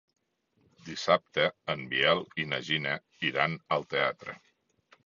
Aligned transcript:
Dissabte 0.87 1.45
en 1.75 1.85
Biel 1.93 2.25
i 2.45 2.49
na 2.55 2.61
Gina 2.71 2.99
iran 3.33 3.59
al 3.79 3.89
teatre. 3.97 4.41